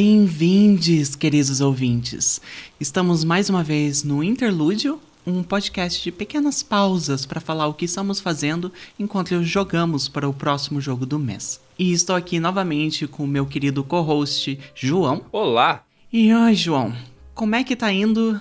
[0.00, 2.40] Bem-vindos, queridos ouvintes.
[2.78, 7.86] Estamos mais uma vez no Interlúdio, um podcast de pequenas pausas para falar o que
[7.86, 11.60] estamos fazendo enquanto jogamos para o próximo jogo do mês.
[11.76, 15.24] E estou aqui novamente com o meu querido co-host João.
[15.32, 15.82] Olá!
[16.12, 16.94] E oi, João,
[17.34, 18.40] como é que tá indo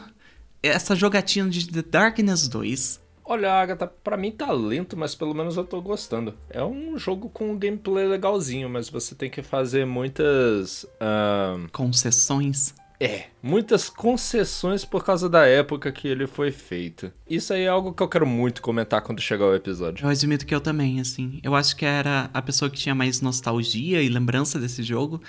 [0.61, 3.06] essa jogatina de The Darkness 2?
[3.29, 6.33] Olha, Agatha, pra mim tá lento, mas pelo menos eu tô gostando.
[6.49, 10.83] É um jogo com um gameplay legalzinho, mas você tem que fazer muitas.
[10.83, 11.69] Uh...
[11.73, 12.73] Concessões?
[12.99, 17.11] É, muitas concessões por causa da época que ele foi feito.
[17.29, 20.05] Isso aí é algo que eu quero muito comentar quando chegar o episódio.
[20.05, 21.39] Eu admito que eu também, assim.
[21.43, 25.21] Eu acho que era a pessoa que tinha mais nostalgia e lembrança desse jogo.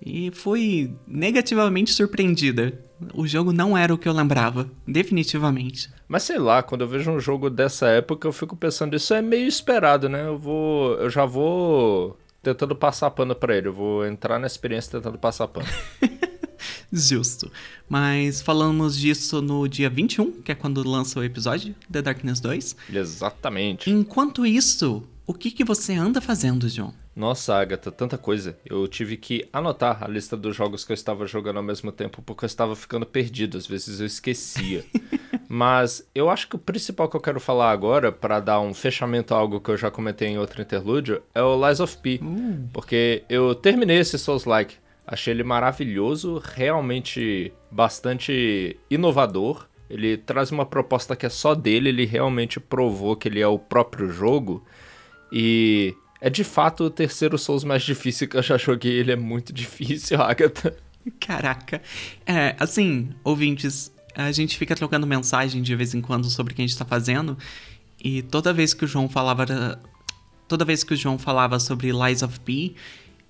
[0.00, 2.78] E fui negativamente surpreendida.
[3.12, 5.90] O jogo não era o que eu lembrava, definitivamente.
[6.06, 9.22] Mas sei lá, quando eu vejo um jogo dessa época, eu fico pensando, isso é
[9.22, 10.26] meio esperado, né?
[10.26, 10.94] Eu vou.
[10.94, 13.68] Eu já vou tentando passar pano pra ele.
[13.68, 15.66] Eu vou entrar na experiência tentando passar pano.
[16.92, 17.50] Justo.
[17.88, 22.76] Mas falamos disso no dia 21, que é quando lança o episódio, The Darkness 2.
[22.92, 23.90] Exatamente.
[23.90, 26.92] Enquanto isso, o que, que você anda fazendo, John?
[27.14, 28.58] Nossa, Agatha, tanta coisa.
[28.66, 32.20] Eu tive que anotar a lista dos jogos que eu estava jogando ao mesmo tempo,
[32.22, 34.84] porque eu estava ficando perdido, às vezes eu esquecia.
[35.48, 39.32] Mas eu acho que o principal que eu quero falar agora, para dar um fechamento
[39.32, 42.18] a algo que eu já comentei em outro interlúdio, é o Lies of P.
[42.20, 42.68] Uh.
[42.72, 44.76] Porque eu terminei esse Souls-like.
[45.06, 49.68] Achei ele maravilhoso, realmente bastante inovador.
[49.88, 53.58] Ele traz uma proposta que é só dele, ele realmente provou que ele é o
[53.58, 54.64] próprio jogo.
[55.30, 58.92] E é de fato o terceiro Souls mais difícil que eu já joguei.
[58.94, 60.74] Ele é muito difícil, Agatha.
[61.20, 61.82] Caraca.
[62.24, 66.62] É, assim, ouvintes, a gente fica trocando mensagem de vez em quando sobre o que
[66.62, 67.36] a gente tá fazendo.
[68.02, 69.78] E toda vez que o João falava.
[70.48, 72.74] Toda vez que o João falava sobre Lies of P,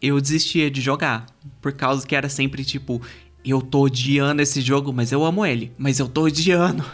[0.00, 1.26] eu desistia de jogar.
[1.60, 3.02] Por causa que era sempre tipo,
[3.44, 5.72] eu tô odiando esse jogo, mas eu amo ele.
[5.76, 6.84] Mas eu tô odiando.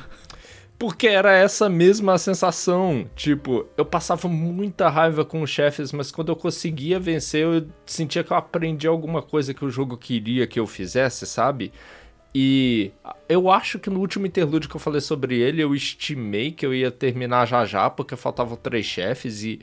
[0.80, 3.06] Porque era essa mesma sensação.
[3.14, 8.24] Tipo, eu passava muita raiva com os chefes, mas quando eu conseguia vencer, eu sentia
[8.24, 11.70] que eu aprendi alguma coisa que o jogo queria que eu fizesse, sabe?
[12.34, 12.92] E
[13.28, 16.72] eu acho que no último interlúdio que eu falei sobre ele, eu estimei que eu
[16.72, 19.60] ia terminar já já, porque faltavam três chefes e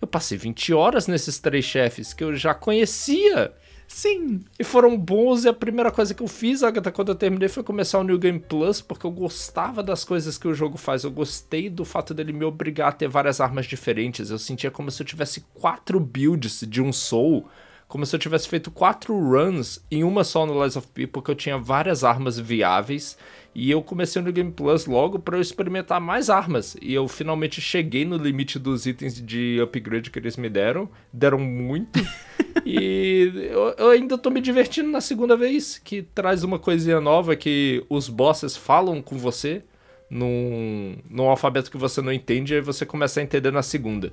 [0.00, 3.52] eu passei 20 horas nesses três chefes que eu já conhecia.
[3.86, 4.40] Sim.
[4.58, 7.62] E foram bons, e a primeira coisa que eu fiz, Agatha, quando eu terminei, foi
[7.62, 11.04] começar o New Game Plus, porque eu gostava das coisas que o jogo faz.
[11.04, 14.30] Eu gostei do fato dele me obrigar a ter várias armas diferentes.
[14.30, 17.46] Eu sentia como se eu tivesse quatro builds de um Soul,
[17.88, 21.30] como se eu tivesse feito quatro runs em uma só no Lies of P, porque
[21.30, 23.16] eu tinha várias armas viáveis
[23.54, 26.76] e eu comecei no Game Plus logo para eu experimentar mais armas.
[26.82, 30.88] E eu finalmente cheguei no limite dos itens de upgrade que eles me deram.
[31.12, 32.00] Deram muito.
[32.66, 37.36] e eu, eu, ainda tô me divertindo na segunda vez, que traz uma coisinha nova
[37.36, 39.62] que os bosses falam com você
[40.10, 44.12] num, num alfabeto que você não entende, e aí você começa a entender na segunda.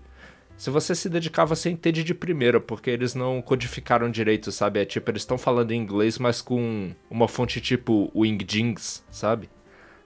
[0.62, 4.80] Se você se dedicar, você entende de primeira, porque eles não codificaram direito, sabe?
[4.80, 8.14] É tipo, eles estão falando em inglês, mas com uma fonte tipo
[8.48, 9.50] Jinx, sabe?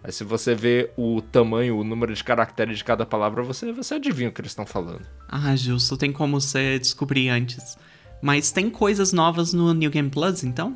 [0.01, 3.95] Aí se você vê o tamanho, o número de caracteres de cada palavra, você, você
[3.95, 5.05] adivinha o que eles estão falando.
[5.27, 5.97] Ah, justo.
[5.97, 7.77] Tem como você descobrir antes.
[8.25, 10.75] Mas tem coisas novas no New Game Plus, então?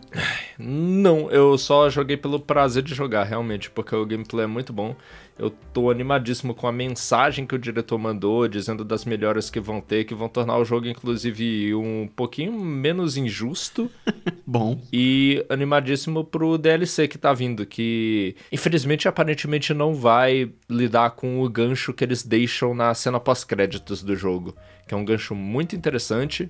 [0.59, 4.95] Não, eu só joguei pelo prazer de jogar, realmente, porque o gameplay é muito bom.
[5.35, 9.81] Eu tô animadíssimo com a mensagem que o diretor mandou, dizendo das melhoras que vão
[9.81, 13.89] ter, que vão tornar o jogo, inclusive, um pouquinho menos injusto.
[14.45, 14.79] bom.
[14.93, 21.49] E animadíssimo pro DLC que tá vindo, que infelizmente aparentemente não vai lidar com o
[21.49, 24.55] gancho que eles deixam na cena pós-créditos do jogo,
[24.87, 26.47] que é um gancho muito interessante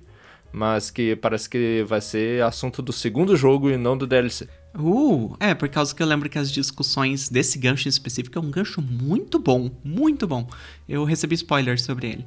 [0.52, 4.48] mas que parece que vai ser assunto do segundo jogo e não do DLC.
[4.74, 8.40] Uh, é, por causa que eu lembro que as discussões desse gancho em específico é
[8.40, 10.48] um gancho muito bom, muito bom.
[10.88, 12.26] Eu recebi spoilers sobre ele.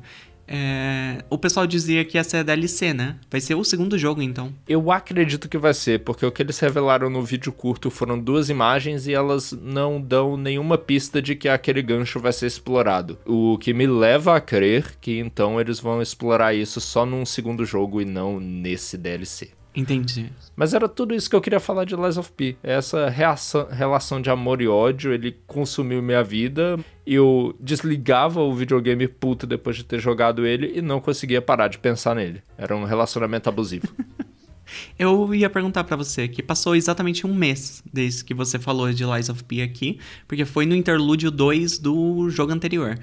[0.56, 3.16] É, o pessoal dizia que ia ser a DLC, né?
[3.28, 4.54] Vai ser o segundo jogo, então.
[4.68, 8.50] Eu acredito que vai ser, porque o que eles revelaram no vídeo curto foram duas
[8.50, 13.18] imagens e elas não dão nenhuma pista de que aquele gancho vai ser explorado.
[13.26, 17.66] O que me leva a crer que então eles vão explorar isso só num segundo
[17.66, 19.50] jogo e não nesse DLC.
[19.76, 20.32] Entendi.
[20.56, 22.56] Mas era tudo isso que eu queria falar de Lies of P.
[22.62, 26.80] Essa reação, relação de amor e ódio, ele consumiu minha vida.
[27.06, 31.80] Eu desligava o videogame puto depois de ter jogado ele e não conseguia parar de
[31.80, 32.44] pensar nele.
[32.56, 33.88] Era um relacionamento abusivo.
[34.98, 39.04] eu ia perguntar para você que passou exatamente um mês desde que você falou de
[39.04, 43.00] Lies of P aqui, porque foi no interlúdio 2 do jogo anterior.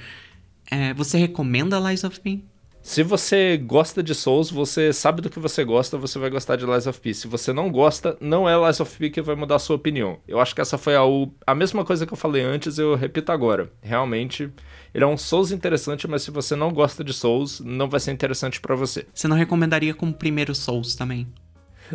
[0.70, 2.44] É, você recomenda Lies of P?
[2.82, 6.64] Se você gosta de Souls, você sabe do que você gosta, você vai gostar de
[6.64, 7.12] Lies of P.
[7.12, 10.18] Se você não gosta, não é Lies of P que vai mudar a sua opinião.
[10.26, 11.02] Eu acho que essa foi a,
[11.46, 13.70] a mesma coisa que eu falei antes, eu repito agora.
[13.82, 14.50] Realmente,
[14.94, 18.12] ele é um Souls interessante, mas se você não gosta de Souls, não vai ser
[18.12, 19.06] interessante para você.
[19.12, 21.28] Você não recomendaria como primeiro Souls também?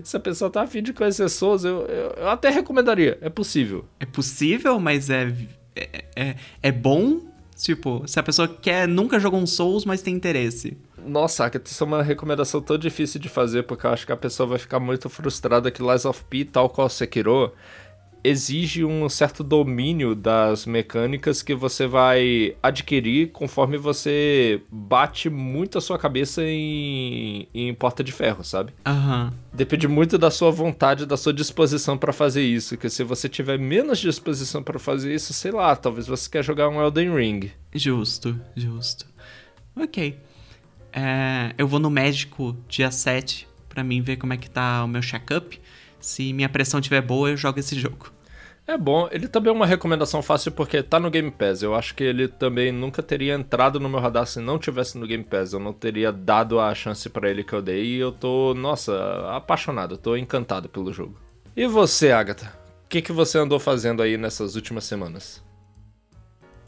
[0.03, 3.17] Se a pessoa tá afim de conhecer Souls, eu, eu, eu até recomendaria.
[3.21, 3.85] É possível.
[3.99, 5.33] É possível, mas é,
[5.75, 7.21] é, é, é bom
[7.55, 10.77] Tipo, se a pessoa quer, nunca jogou um Souls, mas tem interesse.
[10.97, 14.47] Nossa, isso é uma recomendação tão difícil de fazer, porque eu acho que a pessoa
[14.47, 17.53] vai ficar muito frustrada que Lies of P, tal qual Sekiro,
[18.25, 25.81] exige um certo domínio das mecânicas que você vai adquirir conforme você bate muito a
[25.81, 28.73] sua cabeça em, em porta de ferro, sabe?
[28.85, 29.31] Aham.
[29.31, 29.45] Uhum.
[29.53, 32.75] Depende muito da sua vontade, da sua disposição para fazer isso.
[32.75, 36.67] Que se você tiver menos disposição para fazer isso, sei lá, talvez você quer jogar
[36.67, 37.51] um Elden Ring.
[37.73, 39.05] Justo, justo.
[39.75, 40.17] Ok.
[40.91, 44.87] É, eu vou no médico dia 7 para mim ver como é que tá o
[44.87, 45.59] meu check-up.
[45.99, 48.14] Se minha pressão estiver boa, eu jogo esse jogo.
[48.67, 51.61] É bom, ele também é uma recomendação fácil porque tá no Game Pass.
[51.61, 55.05] Eu acho que ele também nunca teria entrado no meu radar se não tivesse no
[55.05, 55.53] Game Pass.
[55.53, 59.35] Eu não teria dado a chance para ele que eu dei e eu tô, nossa,
[59.35, 61.15] apaixonado, tô encantado pelo jogo.
[61.55, 62.51] E você, Agatha?
[62.85, 65.43] O que, que você andou fazendo aí nessas últimas semanas?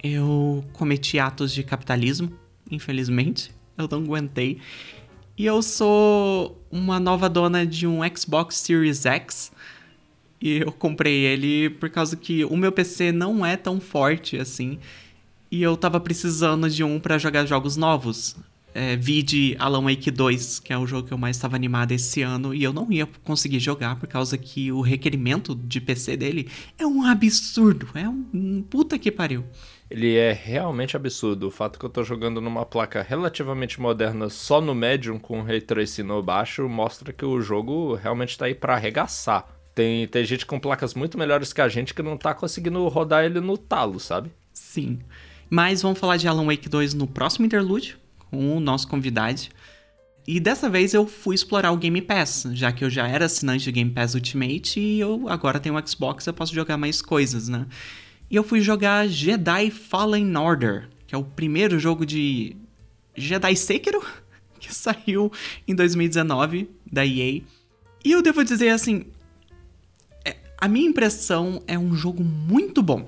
[0.04, 2.32] Eu cometi atos de capitalismo,
[2.70, 3.52] infelizmente.
[3.76, 4.62] Eu não aguentei.
[5.36, 9.52] E eu sou uma nova dona de um Xbox Series X
[10.42, 14.80] e eu comprei ele por causa que o meu PC não é tão forte assim.
[15.50, 18.36] E eu tava precisando de um para jogar jogos novos.
[18.74, 21.94] É, vi de Alan Wake 2, que é o jogo que eu mais estava animado
[21.94, 26.16] esse ano, e eu não ia conseguir jogar por causa que o requerimento de PC
[26.16, 26.48] dele
[26.78, 27.88] é um absurdo.
[27.96, 29.44] É um puta que pariu.
[29.90, 31.48] Ele é realmente absurdo.
[31.48, 35.62] O fato que eu tô jogando numa placa relativamente moderna só no Medium com Ray
[35.62, 39.57] Tracing no baixo mostra que o jogo realmente tá aí para arregaçar.
[39.78, 43.24] Tem, tem gente com placas muito melhores que a gente que não tá conseguindo rodar
[43.24, 44.32] ele no talo, sabe?
[44.52, 44.98] Sim.
[45.52, 47.96] Mas vamos falar de Alan Wake 2 no próximo interlúdio,
[48.32, 49.44] com o nosso convidado.
[50.28, 53.70] E dessa vez eu fui explorar o Game Pass, já que eu já era assinante
[53.70, 57.48] do Game Pass Ultimate e eu agora tenho um Xbox, eu posso jogar mais coisas,
[57.48, 57.68] né?
[58.32, 62.58] E eu fui jogar Jedi Fallen Order, que é o primeiro jogo de
[63.16, 64.04] Jedi Sekiro,
[64.60, 65.32] que saiu
[65.68, 67.44] em 2019 da EA.
[68.04, 69.06] E eu devo dizer assim,
[70.60, 73.06] a minha impressão é um jogo muito bom.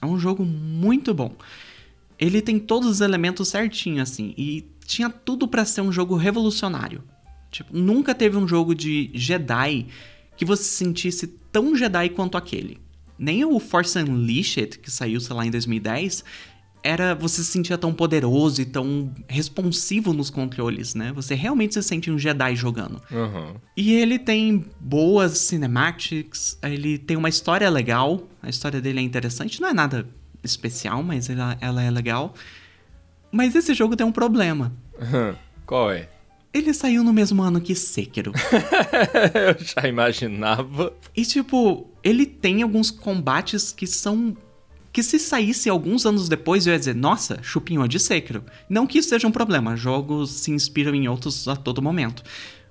[0.00, 1.34] É um jogo muito bom.
[2.18, 7.02] Ele tem todos os elementos certinho assim e tinha tudo para ser um jogo revolucionário.
[7.50, 9.86] Tipo, nunca teve um jogo de Jedi
[10.36, 12.80] que você se sentisse tão Jedi quanto aquele.
[13.18, 16.24] Nem o Force Unleashed, que saiu, sei lá, em 2010,
[16.82, 21.12] era você se sentia tão poderoso e tão responsivo nos controles, né?
[21.14, 23.00] Você realmente se sente um Jedi jogando.
[23.10, 23.54] Uhum.
[23.76, 29.60] E ele tem boas cinematics, ele tem uma história legal, a história dele é interessante,
[29.60, 30.06] não é nada
[30.42, 32.34] especial, mas ela, ela é legal.
[33.30, 34.72] Mas esse jogo tem um problema.
[35.00, 35.34] Uhum.
[35.64, 36.08] Qual é?
[36.52, 38.32] Ele saiu no mesmo ano que Sekiro.
[39.34, 40.92] Eu já imaginava.
[41.16, 44.36] E tipo, ele tem alguns combates que são
[44.92, 48.44] que se saísse alguns anos depois eu ia dizer, nossa, chupinho de Sekiro.
[48.68, 52.22] Não que isso seja um problema, jogos se inspiram em outros a todo momento.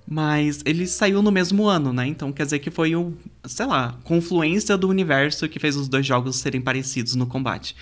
[0.06, 2.06] Mas ele saiu no mesmo ano, né?
[2.06, 3.14] Então quer dizer que foi o,
[3.44, 7.74] sei lá, confluência do universo que fez os dois jogos serem parecidos no combate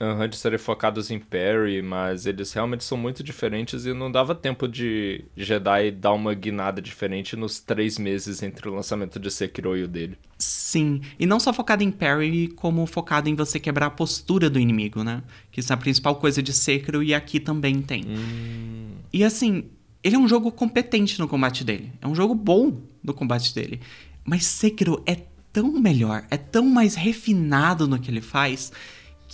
[0.00, 4.34] uhum, de serem focados em parry, mas eles realmente são muito diferentes e não dava
[4.34, 9.76] tempo de Jedi dar uma guinada diferente nos três meses entre o lançamento de Sekiro
[9.76, 10.18] e o dele.
[10.38, 14.58] Sim, e não só focado em parry, como focado em você quebrar a postura do
[14.58, 15.22] inimigo, né?
[15.50, 18.04] Que isso é a principal coisa de Sekiro e aqui também tem.
[18.06, 18.88] Hum...
[19.12, 19.64] E assim,
[20.02, 21.92] ele é um jogo competente no combate dele.
[22.00, 23.80] É um jogo bom no combate dele.
[24.24, 25.16] Mas Sekiro é
[25.52, 28.72] tão melhor, é tão mais refinado no que ele faz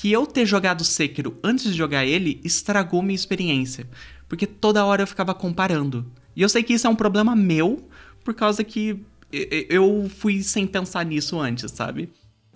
[0.01, 3.87] que eu ter jogado Sekiro antes de jogar ele estragou minha experiência,
[4.27, 6.11] porque toda hora eu ficava comparando.
[6.35, 7.87] E eu sei que isso é um problema meu,
[8.25, 8.99] por causa que
[9.31, 12.09] eu fui sem pensar nisso antes, sabe?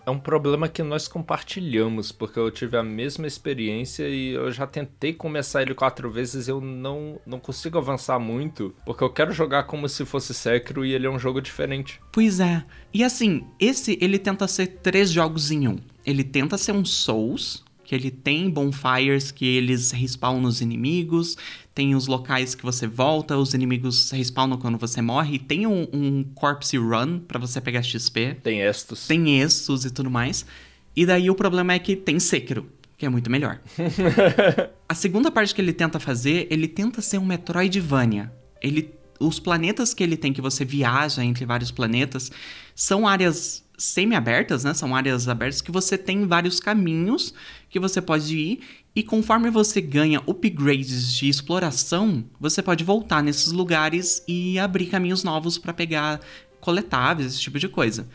[0.06, 4.66] É um problema que nós compartilhamos, porque eu tive a mesma experiência e eu já
[4.66, 9.32] tentei começar ele quatro vezes e eu não, não consigo avançar muito, porque eu quero
[9.32, 12.00] jogar como se fosse Sekiro e ele é um jogo diferente.
[12.10, 12.64] Pois é.
[12.92, 17.64] E assim, esse ele tenta ser três jogos em um ele tenta ser um Souls,
[17.84, 21.36] que ele tem bonfires que eles respawnam nos inimigos,
[21.74, 26.24] tem os locais que você volta, os inimigos respawnam quando você morre, tem um, um
[26.34, 28.36] corpse run para você pegar XP.
[28.42, 29.06] Tem estos.
[29.06, 30.46] Tem estos e tudo mais.
[30.94, 32.70] E daí o problema é que tem Sekiro.
[32.96, 33.60] que é muito melhor.
[34.88, 38.32] a segunda parte que ele tenta fazer, ele tenta ser um Metroidvania.
[38.62, 42.30] Ele, os planetas que ele tem, que você viaja entre vários planetas,
[42.74, 44.74] são áreas semi-abertas, né?
[44.74, 47.34] São áreas abertas que você tem vários caminhos
[47.68, 48.60] que você pode ir
[48.96, 55.24] e conforme você ganha upgrades de exploração, você pode voltar nesses lugares e abrir caminhos
[55.24, 56.20] novos para pegar
[56.60, 58.08] coletáveis, esse tipo de coisa.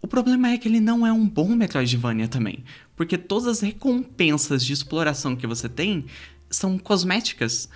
[0.00, 2.62] O problema é que ele não é um bom Metroidvania também,
[2.94, 6.06] porque todas as recompensas de exploração que você tem
[6.48, 7.68] são cosméticas.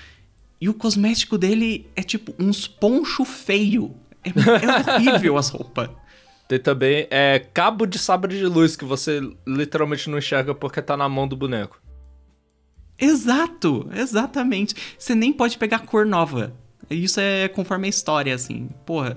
[0.61, 3.97] E o cosmético dele é tipo uns poncho feio.
[4.23, 5.91] É, é horrível as roupas.
[6.51, 10.97] Tem também é, cabo de sabre de luz que você literalmente não enxerga porque tá
[10.97, 11.81] na mão do boneco.
[12.99, 14.75] Exato, exatamente.
[14.99, 16.53] Você nem pode pegar cor nova.
[16.91, 19.17] Isso é conforme a história, assim, porra.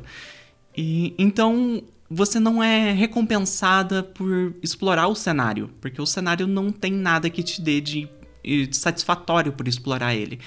[0.78, 6.94] E então você não é recompensada por explorar o cenário, porque o cenário não tem
[6.94, 8.08] nada que te dê de,
[8.44, 10.40] de satisfatório por explorar ele.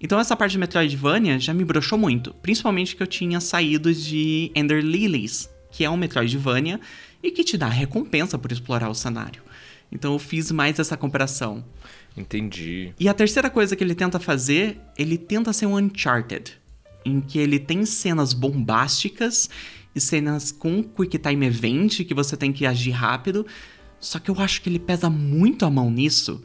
[0.00, 4.50] Então essa parte de Metroidvania já me broxou muito, principalmente que eu tinha saído de
[4.54, 6.78] Ender Lilies, que é um Metroidvania
[7.22, 9.42] e que te dá recompensa por explorar o cenário.
[9.90, 11.64] Então eu fiz mais essa comparação.
[12.16, 12.92] Entendi.
[12.98, 16.52] E a terceira coisa que ele tenta fazer, ele tenta ser um Uncharted,
[17.04, 19.50] em que ele tem cenas bombásticas
[19.94, 23.46] e cenas com Quick Time Event que você tem que agir rápido.
[24.00, 26.42] Só que eu acho que ele pesa muito a mão nisso.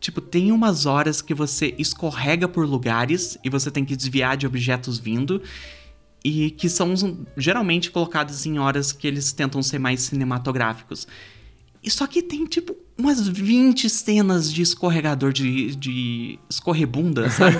[0.00, 4.46] Tipo, tem umas horas que você escorrega por lugares e você tem que desviar de
[4.46, 5.42] objetos vindo.
[6.24, 6.94] E que são
[7.36, 11.06] geralmente colocados em horas que eles tentam ser mais cinematográficos.
[11.82, 17.56] E só que tem, tipo, umas 20 cenas de escorregador de, de escorrebunda, sabe?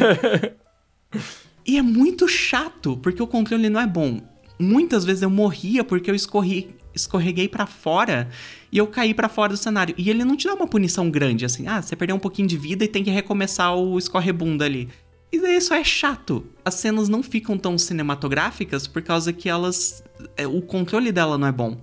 [1.67, 4.21] e é muito chato, porque o controle não é bom.
[4.59, 8.31] Muitas vezes eu morria porque eu escorri, escorreguei para fora
[8.73, 9.95] e eu caí para fora do cenário.
[9.99, 12.57] E ele não te dá uma punição grande, assim, ah, você perdeu um pouquinho de
[12.57, 14.89] vida e tem que recomeçar o escorrebunda ali.
[15.35, 16.47] E daí isso é chato.
[16.65, 20.05] As cenas não ficam tão cinematográficas por causa que elas.
[20.37, 21.77] É, o controle dela não é bom.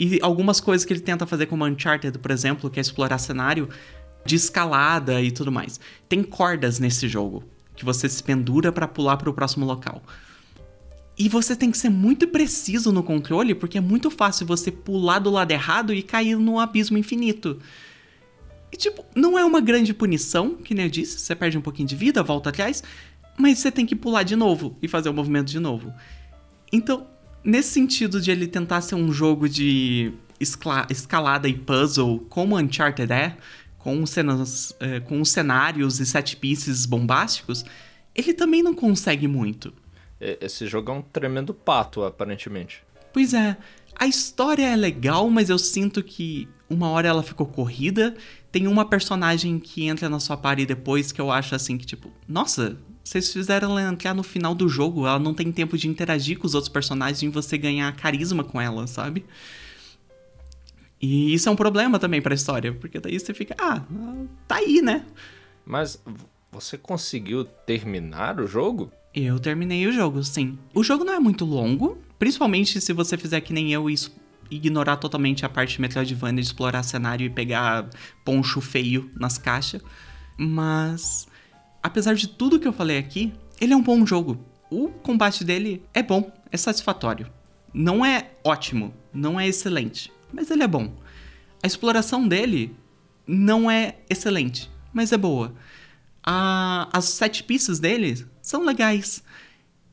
[0.00, 3.68] E algumas coisas que ele tenta fazer como Uncharted, por exemplo, que é explorar cenário
[4.24, 5.78] de escalada e tudo mais.
[6.08, 7.44] Tem cordas nesse jogo
[7.76, 10.02] que você se pendura para pular para o próximo local.
[11.18, 15.18] E você tem que ser muito preciso no controle, porque é muito fácil você pular
[15.18, 17.60] do lado errado e cair no abismo infinito.
[18.74, 21.86] E tipo, não é uma grande punição, que nem eu disse, você perde um pouquinho
[21.86, 22.82] de vida, volta atrás,
[23.38, 25.94] mas você tem que pular de novo e fazer o movimento de novo.
[26.72, 27.06] Então,
[27.44, 30.12] nesse sentido de ele tentar ser um jogo de
[30.90, 33.36] escalada e puzzle, como Uncharted é,
[33.78, 37.64] com, cenas, é, com cenários e set pieces bombásticos,
[38.12, 39.72] ele também não consegue muito.
[40.20, 42.82] Esse jogo é um tremendo pato, aparentemente.
[43.12, 43.56] Pois é.
[43.94, 48.14] A história é legal, mas eu sinto que uma hora ela ficou corrida.
[48.50, 52.10] Tem uma personagem que entra na sua party depois que eu acho assim que, tipo,
[52.28, 56.38] nossa, vocês fizeram ela entrar no final do jogo, ela não tem tempo de interagir
[56.38, 59.24] com os outros personagens e você ganhar carisma com ela, sabe?
[61.00, 63.82] E isso é um problema também pra história, porque daí você fica, ah,
[64.48, 65.04] tá aí, né?
[65.66, 66.02] Mas
[66.50, 68.90] você conseguiu terminar o jogo?
[69.14, 70.58] Eu terminei o jogo, sim.
[70.72, 73.94] O jogo não é muito longo, principalmente se você fizer que nem eu e
[74.50, 77.88] ignorar totalmente a parte Metroidvania de explorar cenário e pegar
[78.24, 79.82] poncho feio nas caixas.
[80.36, 81.26] Mas
[81.82, 84.44] apesar de tudo que eu falei aqui, ele é um bom jogo.
[84.70, 87.30] O combate dele é bom, é satisfatório.
[87.72, 90.92] Não é ótimo, não é excelente, mas ele é bom.
[91.62, 92.74] A exploração dele
[93.26, 95.54] não é excelente, mas é boa.
[96.22, 99.22] A, as sete pistas dele são legais.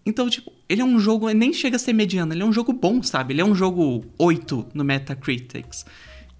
[0.06, 2.74] Então, tipo, ele é um jogo, nem chega a ser mediano, ele é um jogo
[2.74, 3.34] bom, sabe?
[3.34, 5.86] Ele é um jogo 8 no Metacritics.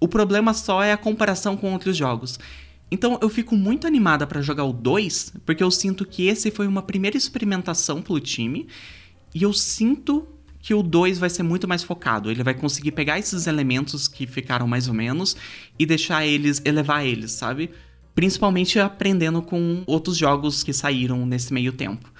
[0.00, 2.38] O problema só é a comparação com outros jogos.
[2.90, 6.66] Então eu fico muito animada para jogar o 2, porque eu sinto que esse foi
[6.66, 8.66] uma primeira experimentação pelo time,
[9.34, 10.26] e eu sinto
[10.60, 12.30] que o 2 vai ser muito mais focado.
[12.30, 15.36] Ele vai conseguir pegar esses elementos que ficaram mais ou menos
[15.78, 17.70] e deixar eles, elevar eles, sabe?
[18.14, 22.12] Principalmente aprendendo com outros jogos que saíram nesse meio tempo.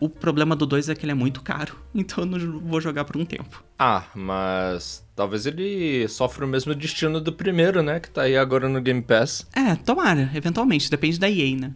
[0.00, 3.04] O problema do 2 é que ele é muito caro, então eu não vou jogar
[3.04, 3.64] por um tempo.
[3.78, 7.98] Ah, mas talvez ele sofra o mesmo destino do primeiro, né?
[7.98, 9.46] Que tá aí agora no Game Pass.
[9.52, 11.74] É, tomara, eventualmente, depende da EA, né?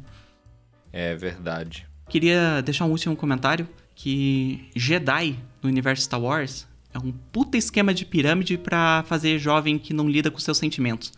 [0.92, 1.86] É verdade.
[2.08, 7.94] Queria deixar um último comentário que Jedi no universo Star Wars é um puta esquema
[7.94, 11.12] de pirâmide para fazer jovem que não lida com seus sentimentos.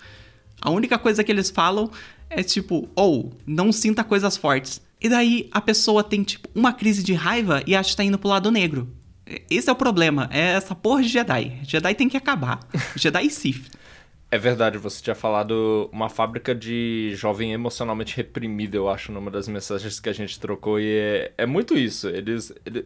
[0.61, 1.91] A única coisa que eles falam
[2.37, 4.81] é tipo, ou oh, não sinta coisas fortes.
[5.01, 8.19] E daí a pessoa tem, tipo, uma crise de raiva e acha que tá indo
[8.19, 8.89] pro lado negro.
[9.51, 11.61] Esse é o problema, é essa porra de Jedi.
[11.63, 12.61] Jedi tem que acabar.
[12.97, 13.71] Jedi e Sith.
[14.31, 19.47] É verdade, você tinha falado uma fábrica de jovem emocionalmente reprimido, eu acho, numa das
[19.47, 22.09] mensagens que a gente trocou, e é, é muito isso.
[22.09, 22.85] Eles, ele,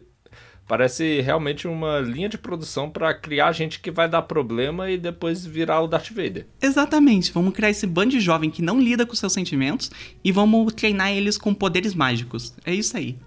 [0.69, 5.43] parece realmente uma linha de produção para criar gente que vai dar problema e depois
[5.43, 6.45] virar o Darth Vader.
[6.61, 9.89] Exatamente, vamos criar esse bando de jovem que não lida com seus sentimentos
[10.23, 12.53] e vamos treinar eles com poderes mágicos.
[12.63, 13.17] É isso aí.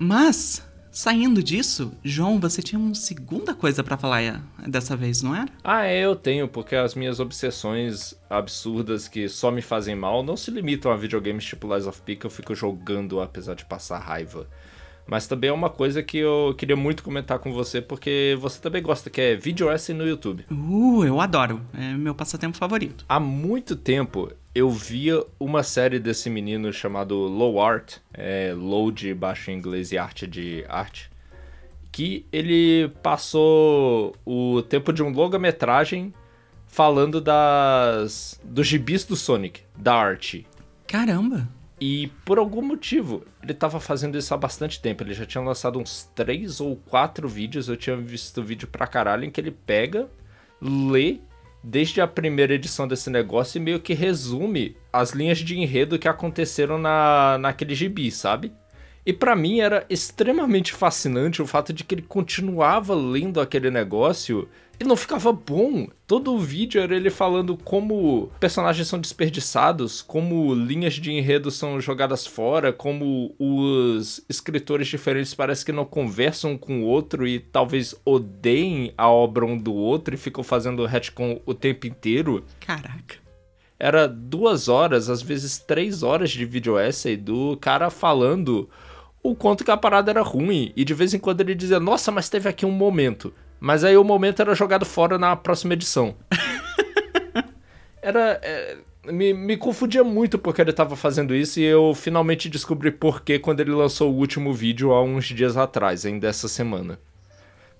[0.00, 5.34] Mas Saindo disso, João, você tinha uma segunda coisa para falar é, dessa vez, não
[5.34, 5.48] era?
[5.64, 10.36] Ah, é, eu tenho, porque as minhas obsessões absurdas que só me fazem mal não
[10.36, 13.98] se limitam a videogames tipo Lies of P que eu fico jogando apesar de passar
[13.98, 14.46] raiva.
[15.06, 18.82] Mas também é uma coisa que eu queria muito comentar com você, porque você também
[18.82, 20.46] gosta, que é vídeo essay no YouTube.
[20.50, 21.60] Uh, eu adoro.
[21.74, 23.04] É meu passatempo favorito.
[23.08, 29.12] Há muito tempo eu via uma série desse menino chamado Low Art, é, Low de
[29.12, 31.10] baixo em inglês e arte de arte,
[31.90, 36.14] que ele passou o tempo de um longa-metragem
[36.68, 40.46] falando das dos gibis do Sonic, da arte.
[40.86, 41.48] Caramba!
[41.80, 45.02] E por algum motivo, ele estava fazendo isso há bastante tempo.
[45.02, 47.68] Ele já tinha lançado uns três ou quatro vídeos.
[47.68, 50.08] Eu tinha visto vídeo pra caralho em que ele pega,
[50.60, 51.18] lê
[51.62, 56.06] desde a primeira edição desse negócio e meio que resume as linhas de enredo que
[56.06, 58.52] aconteceram na, naquele gibi, sabe?
[59.06, 64.48] E para mim era extremamente fascinante o fato de que ele continuava lendo aquele negócio
[64.78, 65.86] e não ficava bom.
[66.06, 71.80] Todo o vídeo era ele falando como personagens são desperdiçados, como linhas de enredo são
[71.80, 77.94] jogadas fora, como os escritores diferentes parecem que não conversam com o outro e talvez
[78.04, 82.44] odeiem a obra um do outro e ficam fazendo retcon o tempo inteiro.
[82.60, 83.24] Caraca
[83.78, 88.68] era duas horas, às vezes três horas de vídeo essay do cara falando
[89.22, 90.72] o quanto que a parada era ruim.
[90.76, 93.34] E de vez em quando ele dizia, nossa, mas teve aqui um momento.
[93.60, 96.14] Mas aí o momento era jogado fora na próxima edição.
[98.02, 98.38] era.
[98.42, 103.22] É, me, me confundia muito porque ele estava fazendo isso e eu finalmente descobri por
[103.22, 106.98] que quando ele lançou o último vídeo há uns dias atrás, ainda essa semana.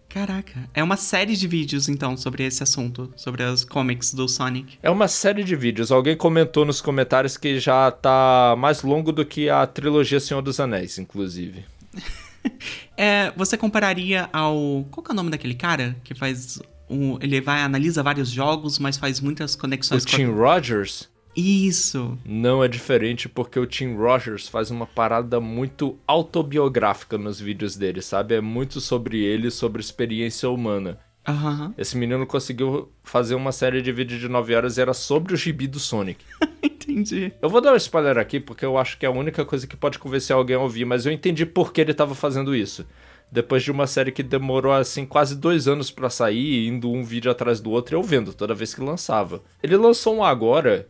[0.08, 4.78] Caraca, é uma série de vídeos então sobre esse assunto, sobre as comics do Sonic.
[4.80, 5.90] É uma série de vídeos.
[5.90, 10.60] Alguém comentou nos comentários que já tá mais longo do que a trilogia Senhor dos
[10.60, 11.64] Anéis, inclusive.
[12.96, 14.86] é, você compararia ao.
[14.90, 16.60] Qual que é o nome daquele cara que faz.
[16.88, 20.16] Um, ele vai analisa vários jogos, mas faz muitas conexões o com.
[20.16, 20.26] Tim.
[20.26, 21.08] Rogers?
[21.36, 22.16] Isso.
[22.24, 28.00] Não é diferente porque o Tim Rogers faz uma parada muito autobiográfica nos vídeos dele,
[28.00, 28.36] sabe?
[28.36, 30.98] É muito sobre ele, sobre experiência humana.
[31.26, 31.72] Uhum.
[31.78, 35.36] Esse menino conseguiu fazer uma série de vídeos de 9 horas e era sobre o
[35.36, 36.24] gibi do Sonic.
[36.62, 37.32] entendi.
[37.40, 39.76] Eu vou dar um spoiler aqui porque eu acho que é a única coisa que
[39.76, 42.86] pode convencer alguém a ouvir, mas eu entendi por que ele estava fazendo isso.
[43.32, 47.30] Depois de uma série que demorou assim quase dois anos para sair, indo um vídeo
[47.30, 49.42] atrás do outro, eu vendo toda vez que lançava.
[49.62, 50.88] Ele lançou um agora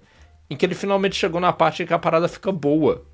[0.51, 3.05] em que ele finalmente chegou na parte em que a parada fica boa.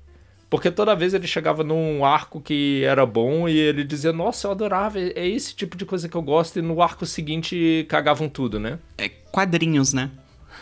[0.51, 4.51] Porque toda vez ele chegava num arco que era bom e ele dizia, nossa, eu
[4.51, 8.59] adorava, é esse tipo de coisa que eu gosto, e no arco seguinte cagavam tudo,
[8.59, 8.77] né?
[8.97, 10.11] É quadrinhos, né?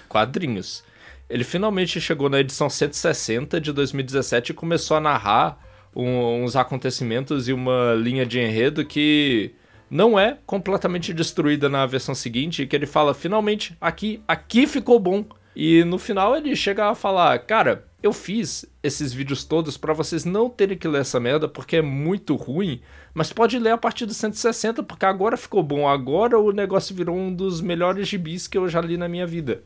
[0.07, 0.83] Quadrinhos.
[1.27, 5.57] Ele finalmente chegou na edição 160 de 2017 e começou a narrar
[5.95, 9.55] um, uns acontecimentos e uma linha de enredo que
[9.89, 15.25] não é completamente destruída na versão seguinte, que ele fala, finalmente, aqui, aqui ficou bom.
[15.55, 20.23] E no final ele chega a falar: Cara, eu fiz esses vídeos todos para vocês
[20.23, 22.81] não terem que ler essa merda porque é muito ruim,
[23.13, 25.87] mas pode ler a partir do 160 porque agora ficou bom.
[25.87, 29.63] Agora o negócio virou um dos melhores gibis que eu já li na minha vida.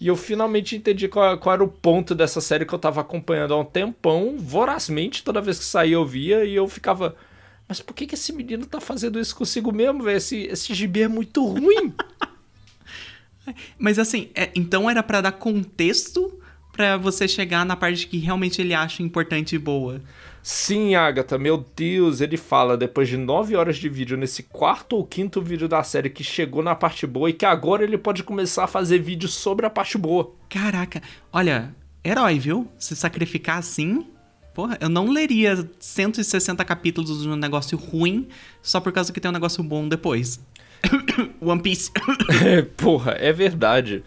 [0.00, 3.54] e eu finalmente entendi qual, qual, era o ponto dessa série que eu tava acompanhando
[3.54, 7.14] há um tempão, vorazmente, toda vez que saía eu via e eu ficava.
[7.68, 10.16] Mas por que, que esse menino tá fazendo isso consigo mesmo, velho?
[10.16, 11.94] Esse, esse gibi é muito ruim.
[13.78, 16.38] Mas assim, é, então era para dar contexto
[16.72, 20.00] para você chegar na parte que realmente ele acha importante e boa.
[20.42, 25.04] Sim, Agatha, meu Deus, ele fala depois de nove horas de vídeo, nesse quarto ou
[25.04, 28.64] quinto vídeo da série que chegou na parte boa e que agora ele pode começar
[28.64, 30.34] a fazer vídeos sobre a parte boa.
[30.48, 31.00] Caraca,
[31.32, 32.66] olha, herói, viu?
[32.76, 34.04] Se sacrificar assim,
[34.54, 38.28] Porra, eu não leria 160 capítulos de um negócio ruim
[38.60, 40.40] só por causa que tem um negócio bom depois.
[41.40, 41.90] One Piece.
[42.76, 44.02] Porra, é verdade.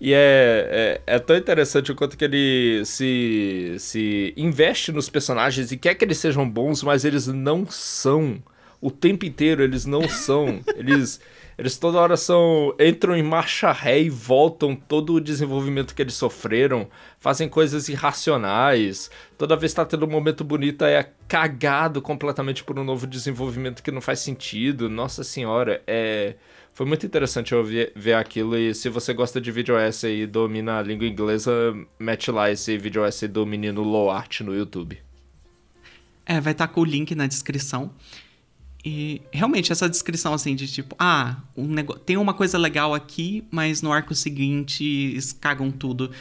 [0.00, 5.72] E é, é, é, tão interessante o quanto que ele se, se investe nos personagens
[5.72, 8.42] e quer que eles sejam bons, mas eles não são
[8.86, 10.60] o tempo inteiro, eles não são.
[10.76, 11.20] Eles,
[11.58, 12.72] eles toda hora são.
[12.78, 19.10] entram em marcha ré e voltam todo o desenvolvimento que eles sofreram, fazem coisas irracionais.
[19.36, 23.82] Toda vez que tá tendo um momento bonito é cagado completamente por um novo desenvolvimento
[23.82, 24.88] que não faz sentido.
[24.88, 26.36] Nossa senhora, é.
[26.72, 30.26] Foi muito interessante eu ver, ver aquilo e se você gosta de vídeo essa e
[30.26, 34.98] domina a língua inglesa, mete lá esse vídeo essa do menino Low Art no YouTube.
[36.26, 37.90] É, vai estar tá com o link na descrição.
[38.88, 43.44] E realmente essa descrição assim de tipo, ah, um negócio, tem uma coisa legal aqui,
[43.50, 46.12] mas no arco seguinte cagam tudo.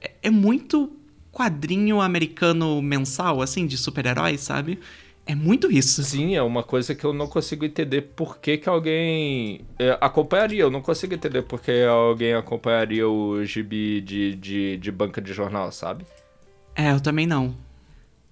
[0.00, 0.90] É, é muito
[1.30, 4.78] quadrinho americano mensal, assim, de super-heróis, sabe?
[5.26, 6.02] É muito isso.
[6.02, 10.62] Sim, é uma coisa que eu não consigo entender por que, que alguém é, acompanharia.
[10.62, 15.34] Eu não consigo entender por que alguém acompanharia o gibi de, de, de banca de
[15.34, 16.06] jornal, sabe?
[16.74, 17.54] É, eu também não.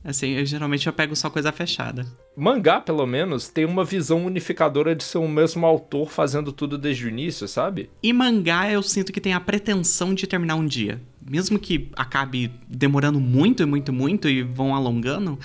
[0.03, 2.07] Assim, eu geralmente eu pego só coisa fechada.
[2.37, 7.07] Mangá, pelo menos, tem uma visão unificadora de ser o mesmo autor fazendo tudo desde
[7.07, 7.91] o início, sabe?
[8.03, 11.01] E mangá eu sinto que tem a pretensão de terminar um dia.
[11.25, 15.39] Mesmo que acabe demorando muito e muito, muito e vão alongando,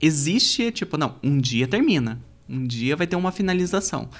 [0.00, 2.20] existe, tipo, não, um dia termina.
[2.48, 4.10] Um dia vai ter uma finalização.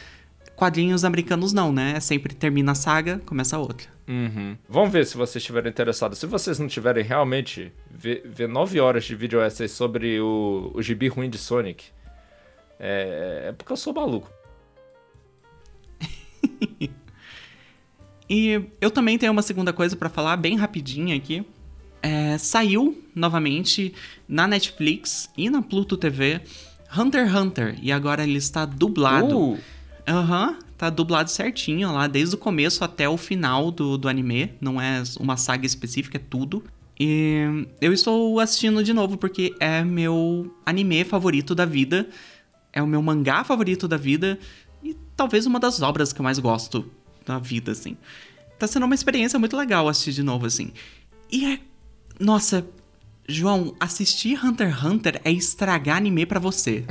[0.56, 2.00] Quadrinhos americanos não, né?
[2.00, 3.88] Sempre termina a saga, começa outra.
[4.08, 4.56] Uhum.
[4.68, 6.18] Vamos ver se vocês estiverem interessados.
[6.18, 11.08] Se vocês não tiverem realmente, ver, 9 horas de vídeo essas sobre o, o gibi
[11.08, 11.87] ruim de Sonic.
[12.78, 14.30] É, é porque eu sou maluco.
[18.28, 21.44] e eu também tenho uma segunda coisa para falar, bem rapidinha aqui
[22.04, 23.94] é, saiu novamente
[24.28, 26.42] na Netflix e na Pluto TV
[26.94, 27.78] Hunter x Hunter.
[27.80, 29.38] E agora ele está dublado.
[29.38, 29.58] Uh.
[30.06, 30.52] Aham, uh!
[30.52, 34.50] uhum, tá dublado certinho lá, desde o começo até o final do, do anime.
[34.60, 36.62] Não é uma saga específica, é tudo.
[37.00, 42.06] E eu estou assistindo de novo porque é meu anime favorito da vida.
[42.74, 44.38] É o meu mangá favorito da vida.
[44.82, 46.84] E talvez uma das obras que eu mais gosto
[47.24, 47.96] da vida, assim.
[48.58, 50.72] Tá sendo uma experiência muito legal assistir de novo, assim.
[51.30, 51.60] E é
[52.18, 52.66] nossa,
[53.28, 56.84] João, assistir Hunter x Hunter é estragar anime para você.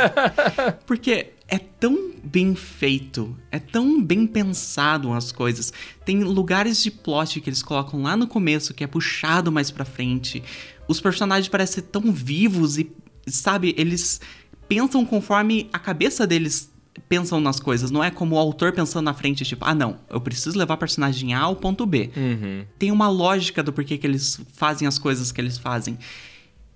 [0.86, 5.72] Porque é tão bem feito, é tão bem pensado as coisas.
[6.04, 9.84] Tem lugares de plot que eles colocam lá no começo que é puxado mais pra
[9.84, 10.42] frente.
[10.88, 12.90] Os personagens parecem tão vivos e,
[13.26, 14.20] sabe, eles
[14.68, 16.72] pensam conforme a cabeça deles
[17.08, 17.90] pensam nas coisas.
[17.90, 21.34] Não é como o autor pensando na frente, tipo, ah, não, eu preciso levar personagem
[21.34, 22.10] A ao ponto B.
[22.16, 22.64] Uhum.
[22.78, 25.98] Tem uma lógica do porquê que eles fazem as coisas que eles fazem.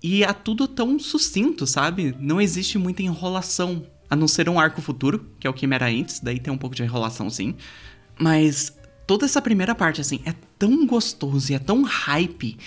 [0.01, 2.15] E é tudo tão sucinto, sabe?
[2.19, 3.85] Não existe muita enrolação.
[4.09, 6.57] A não ser um arco futuro, que é o que era antes, daí tem um
[6.57, 7.53] pouco de enrolação sim.
[8.17, 8.75] Mas
[9.05, 12.57] toda essa primeira parte, assim, é tão gostoso e é tão hype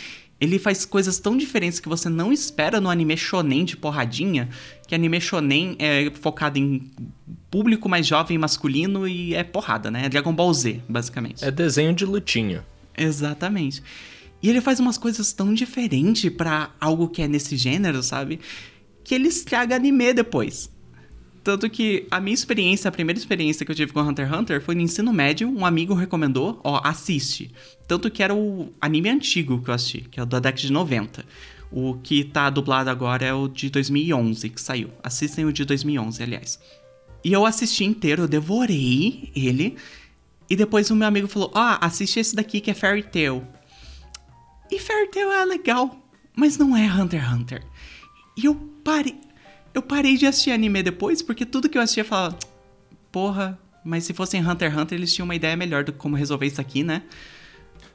[0.42, 4.48] ele faz coisas tão diferentes que você não espera no anime shonen de porradinha,
[4.88, 6.90] que anime shonen é focado em
[7.48, 10.06] público mais jovem masculino e é porrada, né?
[10.06, 11.44] É Dragon Ball Z, basicamente.
[11.44, 12.66] É desenho de lutinha.
[12.98, 13.84] Exatamente.
[14.42, 18.40] E ele faz umas coisas tão diferentes para algo que é nesse gênero, sabe?
[19.04, 20.68] Que ele estraga anime depois.
[21.42, 24.62] Tanto que a minha experiência, a primeira experiência que eu tive com Hunter x Hunter
[24.62, 27.50] foi no ensino médio, um amigo recomendou, ó, assiste.
[27.88, 30.72] Tanto que era o anime antigo que eu assisti, que é o da década de
[30.72, 31.24] 90.
[31.72, 34.90] O que tá dublado agora é o de 2011 que saiu.
[35.02, 36.60] Assistem o de 2011, aliás.
[37.24, 39.76] E eu assisti inteiro, eu devorei ele.
[40.48, 43.42] E depois o meu amigo falou: Ah, assiste esse daqui que é Fairy Tail.
[44.70, 45.98] E Fairy Tail é legal,
[46.36, 47.66] mas não é Hunter x Hunter.
[48.36, 49.18] E eu parei
[49.74, 52.38] eu parei de assistir anime depois, porque tudo que eu assistia falava,
[53.10, 56.46] porra, mas se fossem Hunter x Hunter, eles tinham uma ideia melhor de como resolver
[56.46, 57.02] isso aqui, né?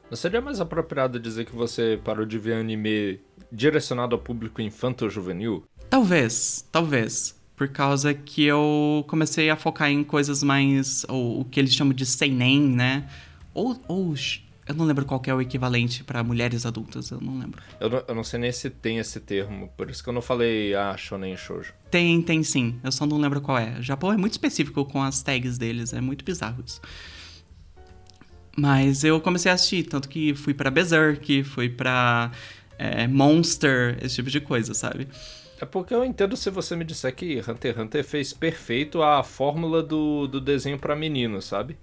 [0.09, 3.19] Não seria mais apropriado dizer que você parou de ver anime
[3.51, 5.63] direcionado ao público infanto-juvenil?
[5.89, 7.35] Talvez, talvez.
[7.55, 11.05] Por causa que eu comecei a focar em coisas mais.
[11.09, 13.09] Ou, o que eles chamam de seinen, né?
[13.53, 14.13] Ou, ou
[14.67, 17.61] eu não lembro qual é o equivalente para mulheres adultas, eu não lembro.
[17.79, 20.21] Eu não, eu não, sei nem se tem esse termo, por isso que eu não
[20.21, 21.73] falei ah, shonen shoujo.
[21.89, 23.77] Tem, tem sim, eu só não lembro qual é.
[23.79, 26.81] O Japão é muito específico com as tags deles, é muito bizarro isso.
[28.57, 32.31] Mas eu comecei a assistir, tanto que fui para Berserk, fui pra
[32.77, 35.07] é, Monster, esse tipo de coisa, sabe?
[35.61, 39.23] É porque eu entendo se você me disser que Hunter x Hunter fez perfeito a
[39.23, 41.77] fórmula do, do desenho para menino, sabe?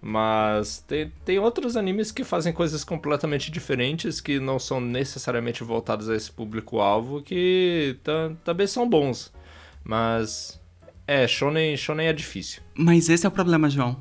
[0.00, 6.08] Mas tem, tem outros animes que fazem coisas completamente diferentes, que não são necessariamente voltados
[6.08, 7.96] a esse público-alvo, que
[8.44, 9.32] também são bons.
[9.82, 10.60] Mas.
[11.08, 12.62] É, shonen, shonen é difícil.
[12.74, 13.96] Mas esse é o problema, João.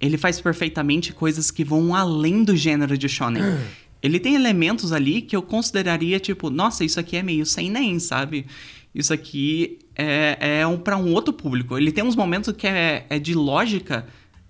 [0.00, 3.42] Ele faz perfeitamente coisas que vão além do gênero de shonen.
[4.02, 8.00] Ele tem elementos ali que eu consideraria, tipo, nossa, isso aqui é meio sem nem,
[8.00, 8.46] sabe?
[8.92, 11.78] Isso aqui é, é um, para um outro público.
[11.78, 14.06] Ele tem uns momentos que é, é de lógica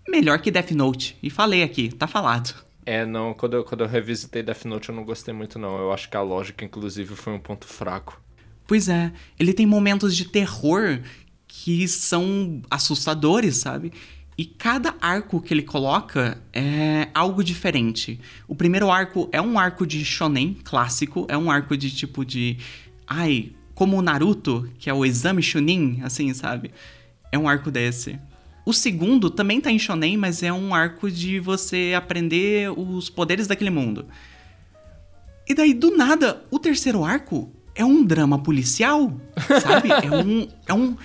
[0.08, 1.16] melhor que Death Note.
[1.22, 2.54] E falei aqui, tá falado.
[2.84, 5.78] É, não, quando eu, quando eu revisitei Death Note eu não gostei muito, não.
[5.78, 8.20] Eu acho que a lógica, inclusive, foi um ponto fraco.
[8.66, 11.00] Pois é, ele tem momentos de terror
[11.46, 13.92] que são assustadores, sabe?
[14.36, 18.18] E cada arco que ele coloca é algo diferente.
[18.48, 22.56] O primeiro arco é um arco de shonen clássico, é um arco de tipo de.
[23.06, 26.70] Ai, como o Naruto, que é o exame Chunin, assim, sabe?
[27.30, 28.18] É um arco desse.
[28.64, 33.46] O segundo também tá em shonen, mas é um arco de você aprender os poderes
[33.46, 34.06] daquele mundo.
[35.48, 39.12] E daí, do nada, o terceiro arco é um drama policial,
[39.60, 39.88] sabe?
[40.06, 40.48] é um.
[40.68, 40.96] É um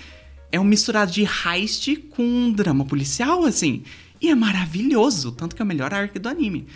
[0.50, 3.84] é um misturado de heist com um drama policial, assim.
[4.22, 6.68] E é maravilhoso, tanto que é o melhor arco do anime.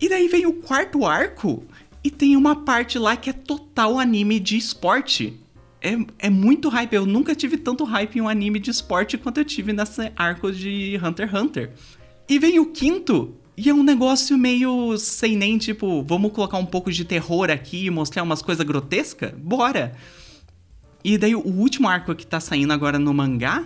[0.00, 1.64] E daí vem o quarto arco
[2.02, 5.40] e tem uma parte lá que é total anime de esporte.
[5.86, 6.94] É, é muito hype.
[6.94, 10.50] Eu nunca tive tanto hype em um anime de esporte quanto eu tive nesse arco
[10.50, 11.72] de Hunter x Hunter.
[12.28, 16.66] E vem o quinto, e é um negócio meio sem nem tipo, vamos colocar um
[16.66, 19.32] pouco de terror aqui e mostrar umas coisas grotescas?
[19.38, 19.94] Bora!
[21.04, 23.64] E daí o último arco que tá saindo agora no mangá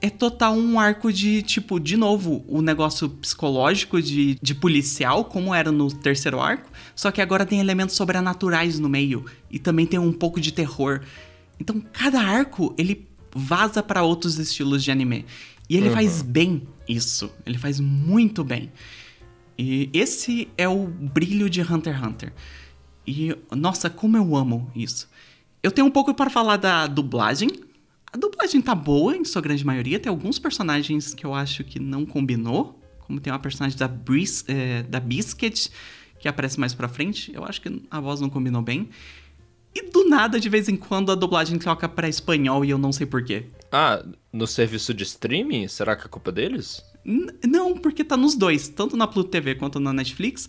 [0.00, 5.24] é total um arco de, tipo, de novo, o um negócio psicológico de, de policial,
[5.24, 9.84] como era no terceiro arco, só que agora tem elementos sobrenaturais no meio e também
[9.84, 11.02] tem um pouco de terror.
[11.60, 15.24] Então, cada arco, ele vaza para outros estilos de anime.
[15.68, 15.94] E ele uhum.
[15.94, 18.72] faz bem isso, ele faz muito bem.
[19.58, 22.32] E esse é o brilho de Hunter x Hunter.
[23.06, 25.08] E, nossa, como eu amo isso.
[25.62, 27.48] Eu tenho um pouco para falar da dublagem.
[28.12, 29.98] A dublagem tá boa em sua grande maioria.
[29.98, 32.80] Tem alguns personagens que eu acho que não combinou.
[33.00, 35.70] Como tem uma personagem da, Bris, é, da Biscuit,
[36.20, 37.32] que aparece mais pra frente.
[37.34, 38.88] Eu acho que a voz não combinou bem.
[39.74, 42.92] E do nada, de vez em quando, a dublagem troca pra espanhol e eu não
[42.92, 43.46] sei porquê.
[43.70, 45.68] Ah, no serviço de streaming?
[45.68, 46.82] Será que é culpa deles?
[47.04, 50.48] N não, porque tá nos dois, tanto na Pluto TV quanto na Netflix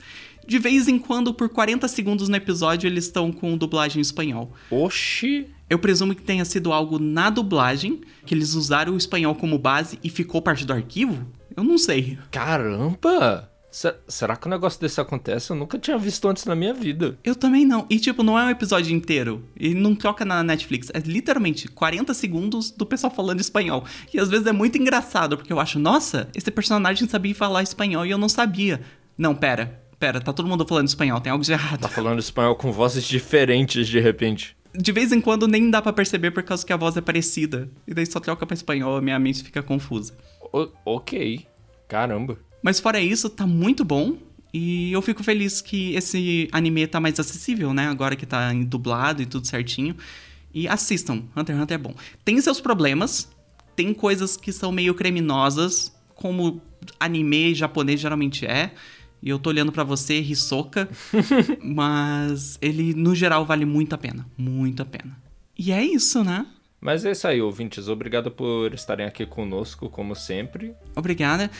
[0.49, 4.51] de vez em quando, por 40 segundos no episódio, eles estão com dublagem em espanhol.
[4.71, 5.47] Oxi!
[5.69, 9.99] Eu presumo que tenha sido algo na dublagem, que eles usaram o espanhol como base
[10.03, 11.27] e ficou parte do arquivo?
[11.55, 12.17] Eu não sei.
[12.31, 13.47] Caramba!
[13.71, 15.51] Será que um negócio desse acontece?
[15.51, 17.17] Eu nunca tinha visto antes na minha vida.
[17.23, 17.85] Eu também não.
[17.89, 19.43] E, tipo, não é um episódio inteiro.
[19.59, 20.89] E não toca na Netflix.
[20.93, 23.85] É literalmente 40 segundos do pessoal falando espanhol.
[24.13, 28.05] E às vezes é muito engraçado, porque eu acho, nossa, esse personagem sabia falar espanhol
[28.05, 28.81] e eu não sabia.
[29.17, 31.81] Não, pera pera, tá todo mundo falando espanhol, tem algo de errado.
[31.81, 34.55] Tá falando espanhol com vozes diferentes de repente.
[34.73, 37.69] De vez em quando nem dá para perceber por causa que a voz é parecida.
[37.85, 40.15] E daí só troca pra espanhol, a minha mente fica confusa.
[40.53, 41.45] O ok.
[41.87, 42.37] Caramba.
[42.61, 44.17] Mas fora isso, tá muito bom.
[44.53, 47.87] E eu fico feliz que esse anime tá mais acessível, né?
[47.87, 49.95] Agora que tá dublado e tudo certinho.
[50.53, 51.95] E assistam, Hunter x Hunter é bom.
[52.25, 53.29] Tem seus problemas,
[53.75, 56.61] tem coisas que são meio criminosas, como
[56.99, 58.71] anime japonês geralmente é.
[59.21, 60.89] E eu tô olhando para você, Hisoka.
[61.61, 64.25] mas ele, no geral, vale muito a pena.
[64.37, 65.17] Muito a pena.
[65.57, 66.45] E é isso, né?
[66.81, 67.89] Mas é isso aí, ouvintes.
[67.89, 70.73] Obrigado por estarem aqui conosco, como sempre.
[70.95, 71.51] Obrigada.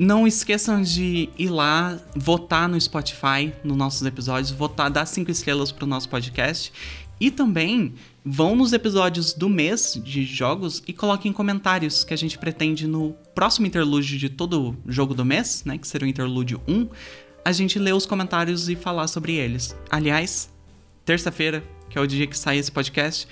[0.00, 5.70] Não esqueçam de ir lá, votar no Spotify, nos nossos episódios, votar, dar cinco estrelas
[5.70, 6.72] pro nosso podcast.
[7.20, 7.92] E também
[8.24, 13.12] vão nos episódios do mês de jogos e coloquem comentários que a gente pretende no
[13.34, 16.88] próximo interlúdio de todo jogo do mês, né, que será o interlúdio 1,
[17.44, 19.76] a gente ler os comentários e falar sobre eles.
[19.90, 20.50] Aliás,
[21.04, 23.28] terça-feira, que é o dia que sai esse podcast,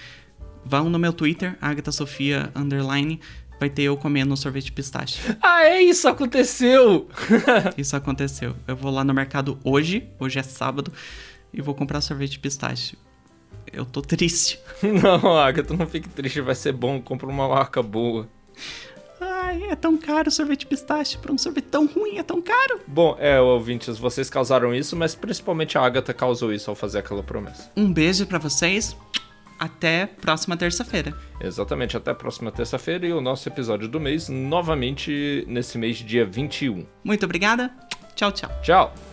[0.67, 3.21] vão no meu Twitter, Agatha Sofia underline,
[3.59, 5.21] vai ter eu comendo sorvete pistache.
[5.43, 7.09] Ah, é isso aconteceu.
[7.77, 8.55] isso aconteceu.
[8.67, 10.93] Eu vou lá no mercado hoje, hoje é sábado,
[11.53, 12.97] e vou comprar sorvete pistache
[13.73, 14.59] eu tô triste.
[14.83, 18.29] Não, Agatha, não fique triste, vai ser bom, compra uma marca boa.
[19.21, 22.81] Ai, é tão caro o sorvete pistache pra um sorvete tão ruim, é tão caro.
[22.87, 27.23] Bom, é, ouvintes, vocês causaram isso, mas principalmente a Agatha causou isso ao fazer aquela
[27.23, 27.71] promessa.
[27.77, 28.97] Um beijo para vocês.
[29.59, 31.13] Até próxima terça-feira.
[31.41, 36.87] Exatamente, até próxima terça-feira e o nosso episódio do mês, novamente nesse mês, dia 21.
[37.03, 37.73] Muito obrigada.
[38.15, 38.51] Tchau, tchau.
[38.63, 39.08] Tchau.